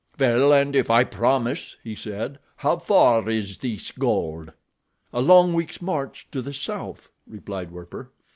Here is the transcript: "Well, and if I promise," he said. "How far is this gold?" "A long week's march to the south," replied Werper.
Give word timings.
"Well, 0.19 0.51
and 0.51 0.75
if 0.75 0.89
I 0.89 1.03
promise," 1.03 1.77
he 1.83 1.93
said. 1.93 2.39
"How 2.55 2.77
far 2.77 3.29
is 3.29 3.59
this 3.59 3.91
gold?" 3.91 4.51
"A 5.13 5.21
long 5.21 5.53
week's 5.53 5.79
march 5.79 6.27
to 6.31 6.41
the 6.41 6.55
south," 6.55 7.11
replied 7.27 7.69
Werper. 7.69 8.09